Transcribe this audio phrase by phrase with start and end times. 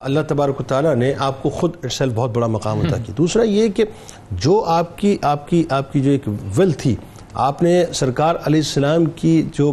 [0.00, 3.42] اللہ تبارک و تعالیٰ نے آپ کو خود ارسل بہت بڑا مقام عطا کی دوسرا
[3.42, 3.84] یہ کہ
[4.30, 6.96] جو آپ کی آپ کی آپ کی جو ایک ول تھی،
[7.34, 9.72] آپ نے سرکار علیہ السلام کی جو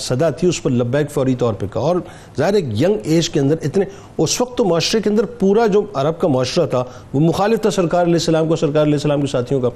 [0.00, 1.96] صدا تھی، اس پر لبیک فوری طور پہ کہا۔ اور
[2.38, 3.84] ظاہر ایک ینگ ایج کے اندر اتنے،
[4.18, 6.84] اس وقت تو معاشرے کے اندر پورا جو عرب کا معاشرہ تھا،
[7.14, 9.68] وہ مخالف تھا سرکار علیہ السلام کو، سرکار علیہ السلام کے ساتھیوں کا۔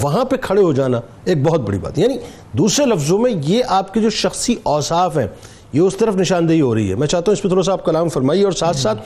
[0.00, 2.16] وہاں پہ کھڑے ہو جانا ایک بہت بڑی بات۔ یعنی
[2.58, 5.26] دوسرے لفظوں میں یہ آپ کے جو شخصی اوصاف ہیں
[5.72, 7.84] یہ اس طرف نشاندہی ہو رہی ہے۔ میں چاہتا ہوں اس پہ تھوڑا سا آپ
[7.84, 9.02] کلام فرمائیے اور ساتھ ساتھ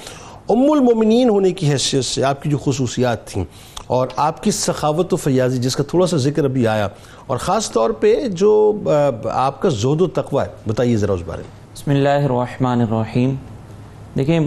[0.49, 3.45] ام المومنین ہونے کی حیثیت سے آپ کی جو خصوصیات تھیں
[3.87, 6.89] اور آپ کی سخاوت و فیاضی جس کا تھوڑا سا ذکر ابھی آیا
[7.27, 8.73] اور خاص طور پہ جو
[9.33, 13.35] آپ کا زہد و تقوی ہے۔ بتائیے ذرا اس بارے میں۔ بسم اللہ الرحمن الرحیم۔
[14.19, 14.41] دیکھیں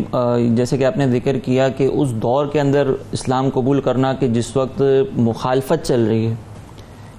[0.55, 4.27] جیسے کہ آپ نے ذکر کیا کہ اس دور کے اندر اسلام قبول کرنا کہ
[4.27, 4.81] جس وقت
[5.13, 6.33] مخالفت چل رہی ہے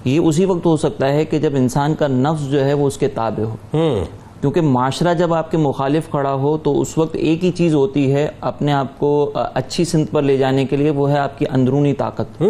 [0.04, 2.96] یہ اسی وقت ہو سکتا ہے کہ جب انسان کا نفس جو ہے وہ اس
[2.96, 4.04] کے تابع ہو۔
[4.40, 8.14] کیونکہ معاشرہ جب آپ کے مخالف کھڑا ہو تو اس وقت ایک ہی چیز ہوتی
[8.14, 11.44] ہے اپنے آپ کو اچھی سمت پر لے جانے کے لیے وہ ہے آپ کی
[11.50, 12.42] اندرونی طاقت۔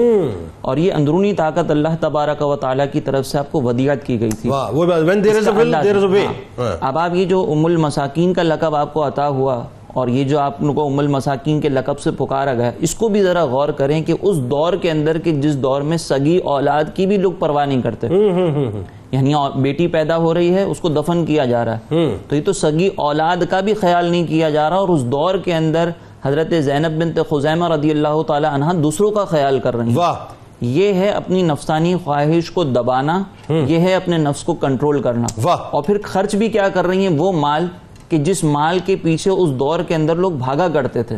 [0.61, 4.20] اور یہ اندرونی طاقت اللہ تبارک و تعالیٰ کی طرف سے آپ کو ودیعت کی
[4.20, 4.50] گئی تھی۔
[6.81, 10.39] اب آپ یہ جو ام المساکین کا لقب آپ کو عطا ہوا اور یہ جو
[10.39, 14.03] آپ کو ام المساکین کے لقب سے پکارا گیا اس کو بھی ذرا غور کریں
[14.03, 17.67] کہ اس دور کے اندر کہ جس دور میں سگی اولاد کی بھی لوگ پرواہ
[17.67, 18.06] نہیں کرتے۔
[19.11, 21.94] یعنی بیٹی پیدا ہو رہی ہے اس کو دفن کیا جا رہا ہے۔
[22.28, 25.34] تو یہ تو سگی اولاد کا بھی خیال نہیں کیا جا رہا اور اس دور
[25.34, 25.89] کے اندر
[26.25, 29.94] حضرت زینب بنت خزیمہ رضی اللہ تعالی عنہ دوسروں کا خیال کر رہی ہیں۔
[30.61, 33.22] یہ ہے اپنی نفسانی خواہش کو دبانا
[33.66, 35.27] یہ ہے اپنے نفس کو کنٹرول کرنا۔
[35.70, 37.66] اور پھر خرچ بھی کیا کر رہی ہیں؟ وہ مال
[38.11, 41.16] کہ جس مال کے پیچھے اس دور کے اندر لوگ بھاگا کرتے تھے۔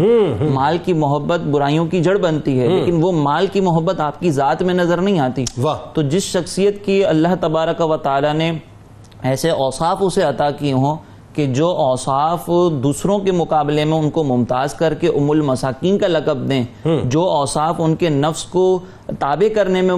[0.55, 4.31] مال کی محبت برائیوں کی جڑ بنتی ہے لیکن وہ مال کی محبت آپ کی
[4.31, 5.45] ذات میں نظر نہیں آتی۔
[5.95, 8.53] تو جس شخصیت کی اللہ تبارک و تعالی نے
[9.23, 10.97] ایسے اوصاف اسے عطا کیے ہوں
[11.35, 12.51] کہ جو اوصاف
[12.83, 16.65] دوسروں کے مقابلے میں ان کو ممتاز کر کے ام المساکین کا لقب دیں
[17.05, 18.79] جو اوصاف ان کے نفس کو
[19.19, 19.97] تابع کرنے میں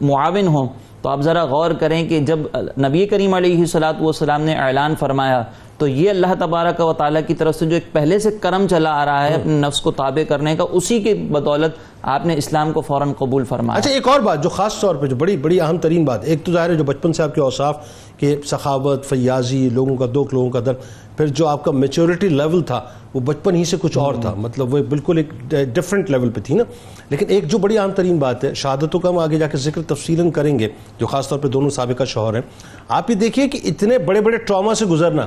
[0.00, 0.66] معاون ہوں۔
[1.04, 2.38] تو آپ ذرا غور کریں کہ جب
[2.78, 5.42] نبی کریم علیہ صلاحت والسلام نے اعلان فرمایا
[5.78, 8.90] تو یہ اللہ تبارک و تعالیٰ کی طرف سے جو ایک پہلے سے کرم چلا
[8.90, 12.72] آ رہا ہے اپنے نفس کو تابع کرنے کا اسی کے بدولت آپ نے اسلام
[12.72, 15.60] کو فوراً قبول فرمایا۔ اچھا ایک اور بات جو خاص طور پہ جو بڑی بڑی
[15.60, 17.76] اہم ترین بات ایک تو ظاہر ہے جو بچپن سے آپ کے اوصاف
[18.18, 20.72] کہ سخاوت فیاضی لوگوں کا دو لوگوں کا در
[21.16, 22.82] پھر جو آپ کا میچورٹی لیول تھا
[23.14, 26.54] وہ بچپن ہی سے کچھ اور تھا۔ مطلب وہ بالکل ایک ڈیفرنٹ لیول پہ تھی
[26.54, 26.64] نا۔
[27.10, 29.82] لیکن ایک جو بڑی اہم ترین بات ہے شہادتوں کا ہم آگے جا کے ذکر
[29.82, 30.68] تفصیل کریں گے
[30.98, 32.42] جو خاص طور پہ دونوں سابقہ شوہر ہیں۔
[32.88, 35.26] آپ یہ دیکھیے کہ اتنے بڑے بڑے ٹراما سے گزرنا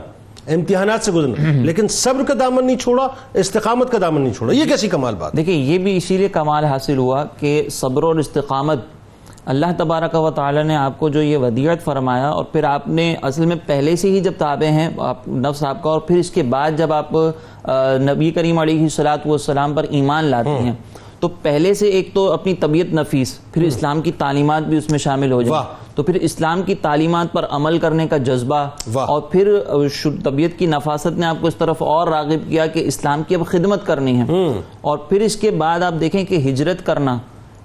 [0.54, 4.66] امتحانات سے گزرنا۔ لیکن صبر کا دامن نہیں چھوڑا استقامت کا دامن نہیں چھوڑا۔ یہ
[4.66, 8.80] کیسی کمال بات دیکھیں یہ بھی اسی لیے کمال حاصل ہوا کہ صبر اور استقامت
[9.46, 13.16] اللہ تبارک و تعالی نے آپ کو جو یہ ودیعت فرمایا اور پھر آپ نے
[13.22, 16.32] اصل میں پہلے سے ہی جب تابع ہیں آپ نفس آپ کا اور پھر اس
[16.32, 17.10] کے بعد جب آپ
[18.02, 20.74] نبی کریم علیہ السلام پر ایمان لاتے ہیں
[21.20, 25.00] تو پہلے سے ایک تو اپنی طبیعت نفیس پھر اسلام کی تعلیمات بھی اس میں
[25.00, 28.70] شامل ہو جائیں۔ تو پھر اسلام کی تعلیمات پر عمل کرنے کا جذبہ
[29.00, 29.60] اور پھر
[30.24, 33.46] طبیعت کی نفاست نے آپ کو اس طرف اور راغب کیا کہ اسلام کی اب
[33.46, 34.24] خدمت کرنی ہے۔
[34.82, 37.18] اور پھر اس کے بعد آپ دیکھیں کہ ہجرت کرنا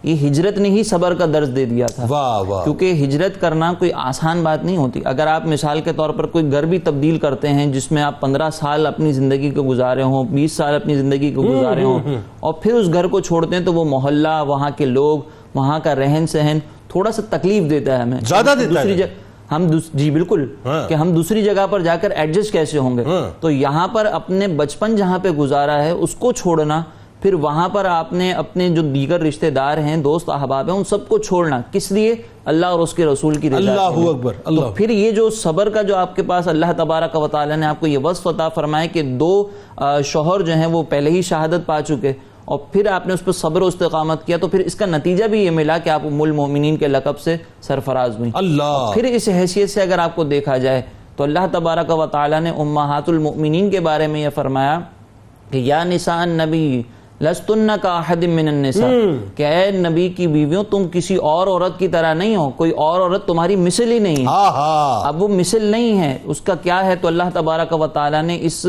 [0.03, 2.07] یہ ہجرت نے ہی صبر کا درس دے دیا تھا۔
[2.65, 6.53] کیونکہ ہجرت کرنا کوئی آسان بات نہیں ہوتی۔ اگر آپ مثال کے طور پر کوئی
[6.53, 10.25] گھر بھی تبدیل کرتے ہیں جس میں آپ پندرہ سال اپنی زندگی کو گزارے ہوں
[10.25, 11.99] بیس سال اپنی زندگی کو گزارے ہوں۔
[12.41, 15.19] اور پھر اس گھر کو چھوڑتے ہیں تو وہ محلہ وہاں کے لوگ
[15.55, 19.07] وہاں کا رہن سہن تھوڑا سا تکلیف دیتا ہے ہمیں۔ زیادہ دیتا ہے۔
[19.51, 23.05] ہم جی بالکل۔ ہاں۔ کہ ہم دوسری جگہ پر جا کر ایڈجسٹ کیسے ہوں گے؟
[23.05, 26.83] ہاں۔ تو یہاں پر اپنے بچپن جہاں پہ گزارا ہے اس کو چھوڑنا
[27.23, 30.85] پھر وہاں پر آپ نے اپنے جو دیگر رشتہ دار ہیں دوست احباب ہیں ان
[30.85, 34.73] سب کو چھوڑنا۔ کس لیے؟ اللہ اور اس کے رسول کی رضا اللہ اکبر تو
[34.77, 37.81] پھر یہ جو صبر کا جو آپ کے پاس اللہ تبارک و تعالی نے آپ
[37.81, 39.49] کو یہ وصف عطا فرمائے کہ دو
[40.05, 42.13] شوہر جو ہیں وہ پہلے ہی شہادت پا چکے۔
[42.53, 45.25] اور پھر آپ نے اس پر صبر و استقامت کیا تو پھر اس کا نتیجہ
[45.25, 48.91] بھی یہ ملا کہ آپ ام المومنین کے لقب سے سرفراز ہوئی اللہ!
[48.95, 50.83] پھر اس حیثیت سے اگر آپ کو دیکھا جائے
[51.17, 54.79] تو اللہ تبارک و تعالی نے امہات المؤمنین کے بارے میں یہ فرمایا
[55.51, 56.83] کہ یا نساء النبی
[57.21, 58.89] لستن کا احد من النساء۔
[59.37, 63.01] کہ اے نبی کی بیویوں تم کسی اور عورت کی طرح نہیں ہو کوئی اور
[63.01, 64.27] عورت تمہاری مثل ہی نہیں ہے۔
[65.07, 68.39] اب وہ مثل نہیں ہے اس کا کیا ہے؟ تو اللہ تبارک و تعالی نے
[68.41, 68.67] اس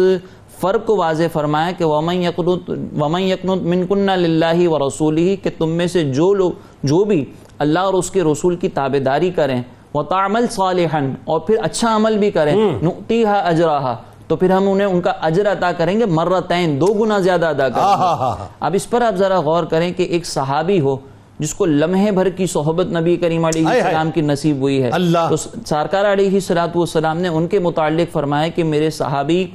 [0.63, 6.03] فرق کو واضح فرمایا کہ وَمَن يَقْنُتْ مِن كُنَّ لِلَّهِ وَرَسُولِهِ کہ تم میں سے
[6.19, 6.51] جو لوگ
[6.91, 7.19] جو بھی
[7.65, 9.61] اللہ اور اس کے رسول کی تابداری کریں
[9.93, 13.95] وَتَعْمَلْ صَالِحًا اور پھر اچھا عمل بھی کریں نُؤْتِيهَا أَجْرَهَا
[14.27, 17.67] تو پھر ہم انہیں ان کا اجر عطا کریں گے مرتین دو گنا زیادہ ادا
[17.69, 20.95] کریں گے۔ اب اس پر آپ ذرا غور کریں کہ ایک صحابی ہو
[21.39, 24.89] جس کو لمحے بھر کی صحبت نبی کریم علیہ السلام کی نصیب ہوئی ہے۔
[25.29, 29.45] تو سارکار علیہ السلام نے ان کے متعلق فرمایا کہ میرے صحابی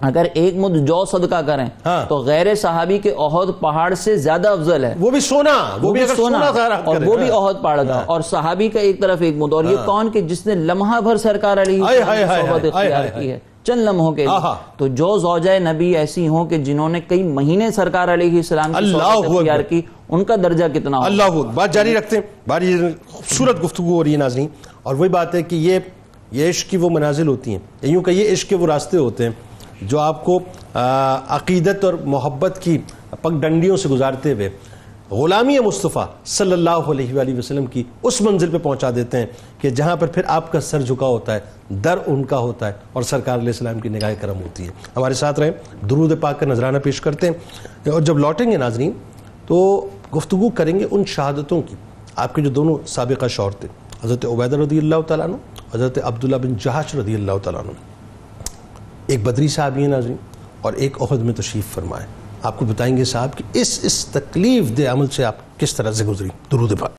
[0.00, 4.48] اگر ایک مد جو صدقہ کریں ہاں۔ تو غیر صحابی کے عہد پہاڑ سے زیادہ
[4.48, 6.38] افضل ہے۔ وہ بھی سونا وہ بھی سونا
[6.84, 9.64] اور وہ بھی ہاں۔ عہد پہاڑ تھا اور صحابی کا ایک طرف ایک مد۔ اور
[9.64, 14.12] یہ کون کہ جس نے لمحہ بھر سرکار ہائے صحبت اختیار کی ہے۔ چند لمحوں
[14.12, 18.36] کے لیے۔ تو جو زوجہ نبی ایسی ہوں کہ جنہوں نے کئی مہینے سرکار علیہ
[18.36, 22.16] السلام کی صحبت۔ اختیار کی ان کا درجہ کتنا ہو اللہ ہو بات جاری رکھتے
[22.16, 22.76] ہیں۔ باری
[23.10, 24.48] خوبصورت گفتگو ہو رہی ہے ناظرین۔
[24.82, 25.78] اور وہی بات ہے کہ یہ
[26.30, 29.24] یہ عشق کی وہ منازل ہوتی ہیں۔ یوں کہ یہ عشق کے وہ راستے ہوتے
[29.24, 29.30] ہیں۔
[29.82, 30.38] جو آپ کو
[31.28, 32.78] عقیدت اور محبت کی
[33.22, 34.50] پگ ڈنڈیوں سے گزارتے ہوئے
[35.10, 39.26] غلامی مصطفیٰ صلی اللہ علیہ وآلہ وسلم کی اس منزل پہ پہنچا دیتے ہیں
[39.60, 41.40] کہ جہاں پر پھر آپ کا سر جھکا ہوتا ہے،
[41.70, 45.14] در ان کا ہوتا ہے اور سرکار علیہ السلام کی نگاہ کرم ہوتی ہے۔ ہمارے
[45.14, 45.50] ساتھ رہیں،
[45.90, 48.92] درود پاک کا نذرانہ پیش کرتے ہیں۔ اور جب لوٹیں گے ناظرین،
[49.46, 51.74] تو گفتگو کریں گے ان شہادتوں کی۔
[52.16, 53.68] آپ کے جو دونوں سابقہ شور تھے،
[54.04, 55.36] حضرت عبیدہ رضی اللہ تعالیٰ عنہ،
[55.74, 57.95] حضرت عبداللہ بن جہاش رضی اللہ تعالیٰ عنہ۔
[59.06, 60.16] ایک بدری صاحب ہیں ناظرین،
[60.60, 62.06] اور ایک عہد میں تشریف فرمائے۔
[62.42, 65.92] آپ کو بتائیں گے صاحب کہ اس اس تکلیف دہ عمل سے آپ کس طرح
[65.92, 66.92] سے گزری درود پاک۔